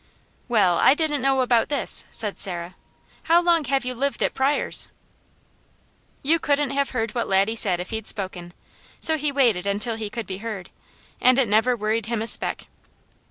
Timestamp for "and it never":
11.21-11.75